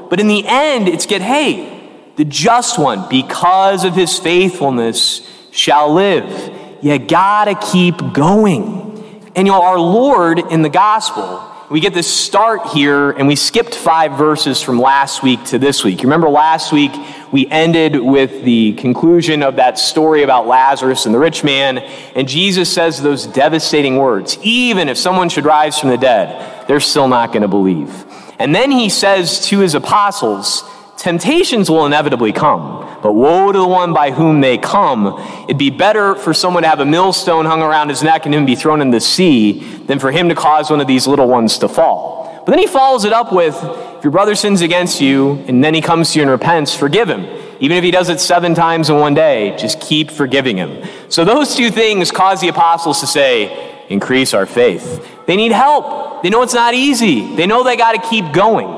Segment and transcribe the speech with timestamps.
[0.09, 5.92] But in the end, it's get, hey, the just one, because of his faithfulness, shall
[5.92, 6.58] live.
[6.82, 8.80] You gotta keep going.
[9.36, 13.36] And you know, our Lord in the gospel, we get this start here, and we
[13.36, 16.02] skipped five verses from last week to this week.
[16.02, 16.92] You remember last week
[17.30, 22.28] we ended with the conclusion of that story about Lazarus and the rich man, and
[22.28, 27.08] Jesus says those devastating words even if someone should rise from the dead, they're still
[27.08, 28.04] not going to believe.
[28.38, 30.64] And then he says to his apostles,
[31.02, 35.18] Temptations will inevitably come, but woe to the one by whom they come.
[35.48, 38.46] It'd be better for someone to have a millstone hung around his neck and him
[38.46, 41.58] be thrown in the sea than for him to cause one of these little ones
[41.58, 42.44] to fall.
[42.46, 43.56] But then he follows it up with,
[43.96, 47.08] if your brother sins against you and then he comes to you and repents, forgive
[47.08, 47.24] him.
[47.58, 50.88] Even if he does it seven times in one day, just keep forgiving him.
[51.08, 55.04] So those two things cause the apostles to say, increase our faith.
[55.26, 56.22] They need help.
[56.22, 57.34] They know it's not easy.
[57.34, 58.69] They know they got to keep going.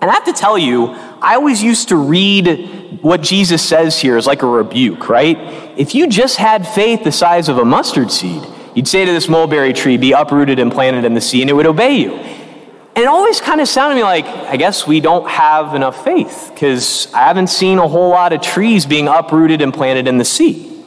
[0.00, 4.16] And I have to tell you, I always used to read what Jesus says here
[4.16, 5.38] as like a rebuke, right?
[5.78, 8.42] If you just had faith the size of a mustard seed,
[8.74, 11.52] you'd say to this mulberry tree, be uprooted and planted in the sea, and it
[11.52, 12.12] would obey you.
[12.14, 16.02] And it always kind of sounded to me like, I guess we don't have enough
[16.02, 20.18] faith because I haven't seen a whole lot of trees being uprooted and planted in
[20.18, 20.84] the sea.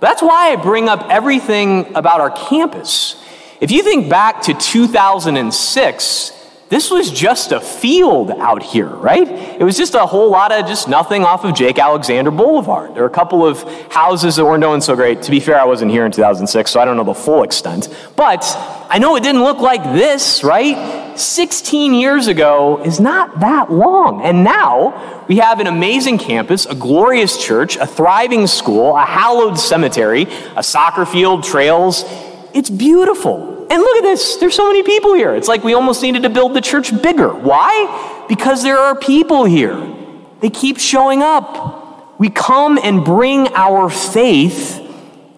[0.00, 3.22] But that's why I bring up everything about our campus.
[3.60, 6.43] If you think back to 2006,
[6.74, 9.28] this was just a field out here, right?
[9.28, 12.96] It was just a whole lot of just nothing off of Jake Alexander Boulevard.
[12.96, 13.62] There were a couple of
[13.92, 15.22] houses that weren't doing so great.
[15.22, 17.96] To be fair, I wasn't here in 2006, so I don't know the full extent.
[18.16, 18.44] But
[18.90, 21.16] I know it didn't look like this, right?
[21.16, 24.24] 16 years ago is not that long.
[24.24, 29.60] And now we have an amazing campus, a glorious church, a thriving school, a hallowed
[29.60, 32.04] cemetery, a soccer field, trails.
[32.52, 33.53] It's beautiful.
[33.70, 35.34] And look at this, there's so many people here.
[35.34, 37.32] It's like we almost needed to build the church bigger.
[37.32, 38.24] Why?
[38.28, 39.94] Because there are people here.
[40.40, 42.18] They keep showing up.
[42.18, 44.78] We come and bring our faith,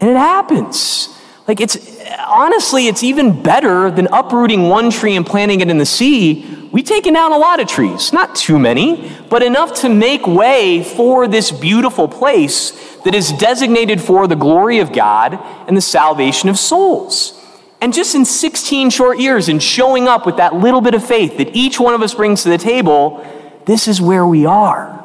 [0.01, 1.09] and it happens.
[1.49, 1.77] Like it's
[2.27, 6.69] honestly, it's even better than uprooting one tree and planting it in the sea.
[6.73, 10.83] We've taken down a lot of trees, not too many, but enough to make way
[10.83, 12.73] for this beautiful place
[13.05, 17.36] that is designated for the glory of God and the salvation of souls.
[17.81, 21.37] And just in 16 short years, and showing up with that little bit of faith
[21.39, 23.25] that each one of us brings to the table,
[23.67, 24.97] this is where we are.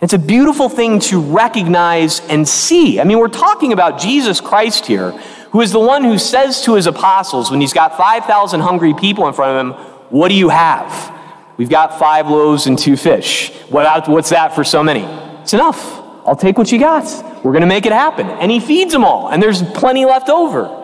[0.00, 3.00] It's a beautiful thing to recognize and see.
[3.00, 5.12] I mean, we're talking about Jesus Christ here,
[5.50, 9.28] who is the one who says to his apostles when he's got 5,000 hungry people
[9.28, 11.12] in front of him, What do you have?
[11.56, 13.52] We've got five loaves and two fish.
[13.68, 15.04] What, what's that for so many?
[15.42, 16.00] It's enough.
[16.26, 17.04] I'll take what you got.
[17.44, 18.26] We're going to make it happen.
[18.26, 20.81] And he feeds them all, and there's plenty left over.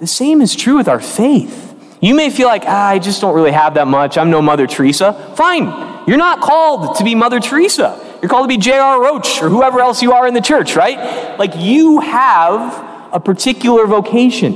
[0.00, 1.66] The same is true with our faith.
[2.00, 4.16] You may feel like, ah, I just don't really have that much.
[4.16, 5.12] I'm no Mother Teresa.
[5.36, 6.08] Fine.
[6.08, 8.18] You're not called to be Mother Teresa.
[8.22, 9.02] You're called to be J.R.
[9.02, 11.38] Roach or whoever else you are in the church, right?
[11.38, 14.54] Like you have a particular vocation.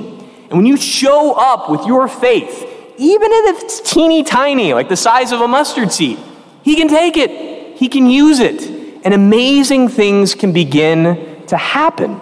[0.48, 2.62] And when you show up with your faith,
[2.96, 6.18] even if it's teeny tiny, like the size of a mustard seed,
[6.62, 8.62] He can take it, He can use it,
[9.04, 12.20] and amazing things can begin to happen.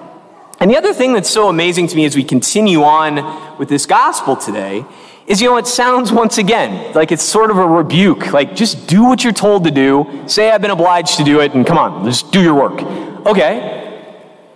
[0.62, 3.85] And the other thing that's so amazing to me as we continue on with this
[3.85, 4.85] gospel today
[5.26, 8.32] is, you know, it sounds once again like it's sort of a rebuke.
[8.32, 10.23] Like, just do what you're told to do.
[10.29, 12.81] Say, I've been obliged to do it, and come on, just do your work.
[13.26, 13.59] Okay.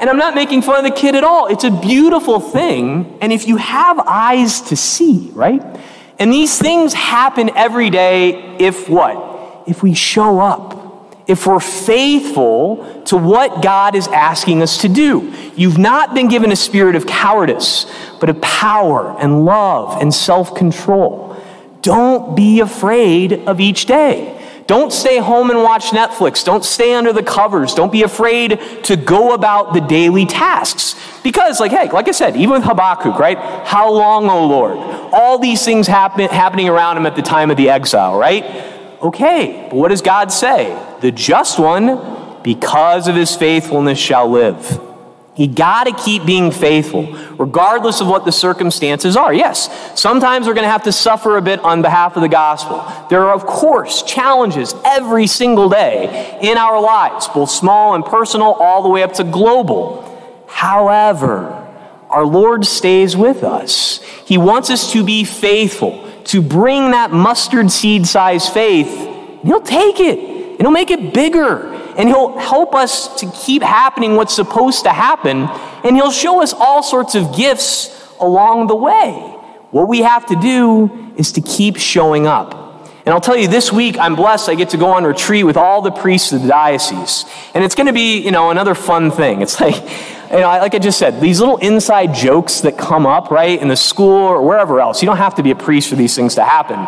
[0.00, 1.48] And I'm not making fun of the kid at all.
[1.48, 3.18] It's a beautiful thing.
[3.20, 5.62] And if you have eyes to see, right?
[6.18, 9.64] And these things happen every day if what?
[9.66, 10.77] If we show up
[11.28, 15.32] if we're faithful to what God is asking us to do.
[15.54, 17.86] You've not been given a spirit of cowardice,
[18.18, 21.36] but of power and love and self control.
[21.82, 24.34] Don't be afraid of each day.
[24.66, 26.44] Don't stay home and watch Netflix.
[26.44, 27.72] Don't stay under the covers.
[27.74, 30.94] Don't be afraid to go about the daily tasks.
[31.22, 33.38] Because, like, hey, like I said, even with Habakkuk, right?
[33.66, 34.76] How long, O Lord?
[35.12, 38.44] All these things happen, happening around him at the time of the exile, right?
[39.00, 40.76] Okay, but what does God say?
[41.00, 44.80] The just one, because of his faithfulness, shall live.
[45.36, 49.32] You got to keep being faithful, regardless of what the circumstances are.
[49.32, 52.84] Yes, sometimes we're going to have to suffer a bit on behalf of the gospel.
[53.08, 58.54] There are, of course, challenges every single day in our lives, both small and personal,
[58.54, 60.04] all the way up to global.
[60.48, 61.44] However,
[62.08, 64.02] our Lord stays with us.
[64.24, 68.88] He wants us to be faithful to bring that mustard seed size faith,
[69.44, 74.16] He'll take it and He'll make it bigger and He'll help us to keep happening
[74.16, 75.48] what's supposed to happen
[75.84, 79.12] and He'll show us all sorts of gifts along the way.
[79.70, 82.68] What we have to do is to keep showing up.
[83.04, 84.50] And I'll tell you, this week I'm blessed.
[84.50, 87.24] I get to go on retreat with all the priests of the diocese.
[87.54, 89.40] And it's going to be, you know, another fun thing.
[89.40, 89.76] It's like,
[90.30, 93.68] you know, like I just said, these little inside jokes that come up, right, in
[93.68, 95.00] the school or wherever else.
[95.00, 96.86] You don't have to be a priest for these things to happen.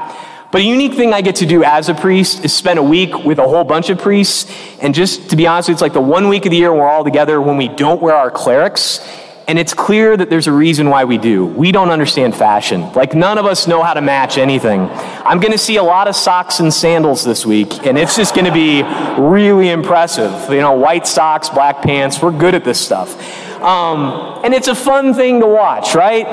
[0.50, 3.24] But a unique thing I get to do as a priest is spend a week
[3.24, 4.50] with a whole bunch of priests.
[4.80, 7.04] And just to be honest, it's like the one week of the year we're all
[7.04, 8.98] together when we don't wear our clerics.
[9.46, 11.44] And it's clear that there's a reason why we do.
[11.44, 12.92] We don't understand fashion.
[12.92, 14.82] Like, none of us know how to match anything.
[14.82, 18.32] I'm going to see a lot of socks and sandals this week, and it's just
[18.32, 18.84] going to be
[19.20, 20.52] really impressive.
[20.52, 23.12] You know, white socks, black pants, we're good at this stuff.
[23.60, 26.26] Um, and it's a fun thing to watch, right?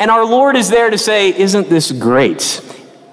[0.00, 2.60] And our Lord is there to say, Isn't this great?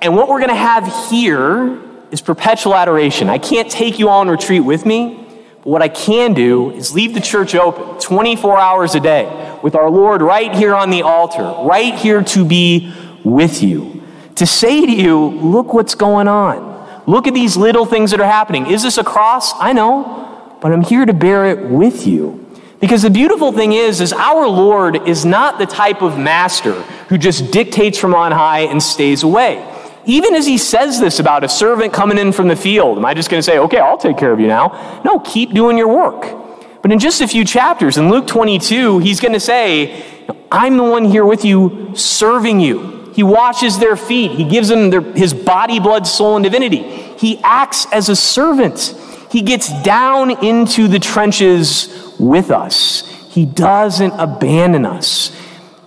[0.01, 1.79] And what we're going to have here
[2.09, 3.29] is perpetual adoration.
[3.29, 5.27] I can't take you all on retreat with me,
[5.57, 9.75] but what I can do is leave the church open 24 hours a day with
[9.75, 12.91] our Lord right here on the altar, right here to be
[13.23, 14.01] with you.
[14.35, 17.03] To say to you, look what's going on.
[17.05, 18.71] Look at these little things that are happening.
[18.71, 19.53] Is this a cross?
[19.59, 22.39] I know, but I'm here to bear it with you.
[22.79, 27.19] Because the beautiful thing is, is our Lord is not the type of master who
[27.19, 29.67] just dictates from on high and stays away.
[30.05, 33.13] Even as he says this about a servant coming in from the field, am I
[33.13, 35.01] just going to say, okay, I'll take care of you now?
[35.05, 36.41] No, keep doing your work.
[36.81, 40.03] But in just a few chapters, in Luke 22, he's going to say,
[40.51, 43.11] I'm the one here with you, serving you.
[43.13, 44.31] He washes their feet.
[44.31, 46.81] He gives them their, his body, blood, soul, and divinity.
[47.17, 48.95] He acts as a servant.
[49.29, 53.07] He gets down into the trenches with us.
[53.29, 55.35] He doesn't abandon us.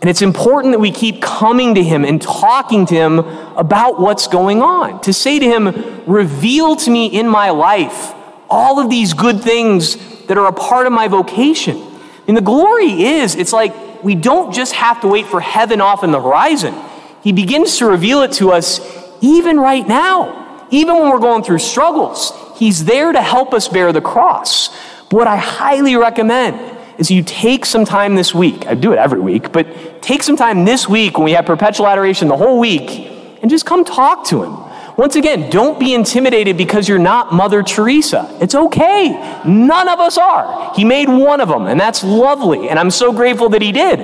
[0.05, 3.21] And it's important that we keep coming to him and talking to him
[3.57, 5.01] about what's going on.
[5.01, 8.13] To say to him, reveal to me in my life
[8.51, 9.97] all of these good things
[10.27, 11.83] that are a part of my vocation.
[12.29, 16.05] And the glory is, it's like we don't just have to wait for heaven off
[16.05, 16.75] in the horizon.
[17.23, 18.83] He begins to reveal it to us
[19.23, 22.31] even right now, even when we're going through struggles.
[22.59, 24.69] He's there to help us bear the cross.
[25.09, 28.67] But what I highly recommend is you take some time this week.
[28.67, 31.87] I do it every week, but take some time this week when we have perpetual
[31.87, 33.11] adoration the whole week
[33.43, 34.57] and just come talk to him.
[34.97, 38.37] Once again, don't be intimidated because you're not Mother Teresa.
[38.41, 39.43] It's okay.
[39.45, 40.73] None of us are.
[40.77, 43.99] He made one of them, and that's lovely, and I'm so grateful that he did.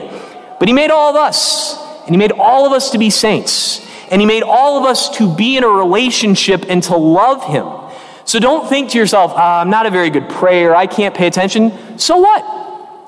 [0.59, 3.87] But he made all of us, and he made all of us to be saints,
[4.11, 7.68] and he made all of us to be in a relationship and to love him.
[8.25, 11.28] So don't think to yourself, ah, I'm not a very good prayer, I can't pay
[11.28, 11.99] attention.
[11.99, 12.60] So what?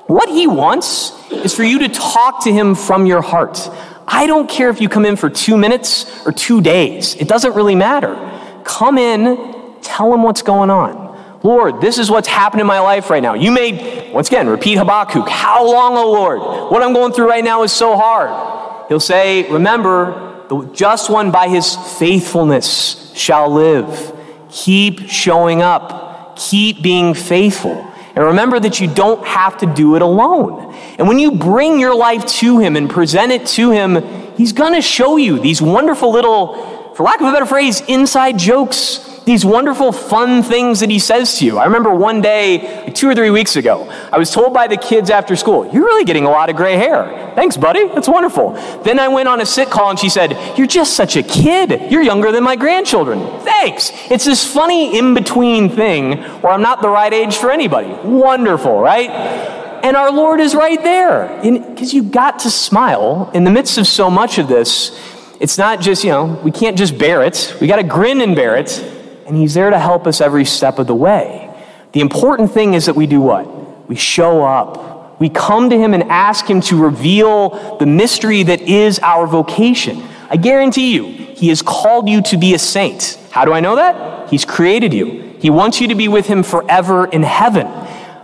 [0.07, 3.69] What he wants is for you to talk to him from your heart.
[4.07, 7.55] I don't care if you come in for two minutes or two days, it doesn't
[7.55, 8.15] really matter.
[8.63, 11.03] Come in, tell him what's going on.
[11.43, 13.33] Lord, this is what's happening in my life right now.
[13.33, 15.27] You may, once again, repeat Habakkuk.
[15.27, 16.39] How long, O Lord?
[16.71, 18.87] What I'm going through right now is so hard.
[18.87, 24.13] He'll say, Remember, the just one by his faithfulness shall live.
[24.49, 27.92] Keep showing up, keep being faithful.
[28.15, 30.73] And remember that you don't have to do it alone.
[30.99, 34.01] And when you bring your life to Him and present it to Him,
[34.35, 38.37] He's going to show you these wonderful little, for lack of a better phrase, inside
[38.37, 41.57] jokes these wonderful, fun things that he says to you.
[41.57, 44.77] I remember one day, like two or three weeks ago, I was told by the
[44.77, 47.22] kids after school, You're really getting a lot of gray hair.
[47.35, 47.87] Thanks, buddy.
[47.89, 48.51] That's wonderful.
[48.83, 51.91] Then I went on a sick call and she said, You're just such a kid.
[51.91, 53.19] You're younger than my grandchildren.
[53.41, 53.91] Thanks.
[54.09, 57.93] It's this funny in between thing where I'm not the right age for anybody.
[58.03, 59.09] Wonderful, right?
[59.09, 61.41] And our Lord is right there.
[61.41, 64.97] Because you've got to smile in the midst of so much of this.
[65.39, 67.55] It's not just, you know, we can't just bear it.
[67.59, 68.91] We got to grin and bear it
[69.25, 71.49] and He's there to help us every step of the way.
[71.93, 73.89] The important thing is that we do what?
[73.89, 74.92] We show up.
[75.23, 80.03] We come to Him and ask Him to reveal the mystery that is our vocation.
[80.29, 83.17] I guarantee you, He has called you to be a saint.
[83.31, 84.29] How do I know that?
[84.29, 85.33] He's created you.
[85.39, 87.67] He wants you to be with Him forever in heaven.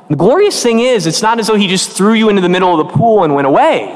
[0.09, 2.77] The glorious thing is, it's not as though He just threw you into the middle
[2.77, 3.95] of the pool and went away.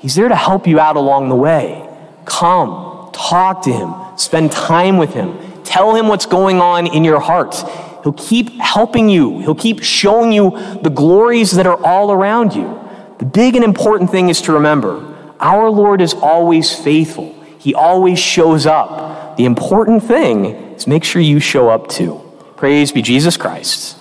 [0.00, 1.88] He's there to help you out along the way.
[2.24, 7.18] Come, talk to Him, spend time with Him Tell him what's going on in your
[7.18, 7.54] heart.
[8.02, 10.50] He'll keep helping you, he'll keep showing you
[10.82, 12.78] the glories that are all around you.
[13.18, 18.18] The big and important thing is to remember our Lord is always faithful, He always
[18.18, 19.36] shows up.
[19.36, 22.20] The important thing is make sure you show up too.
[22.56, 23.96] Praise be Jesus Christ.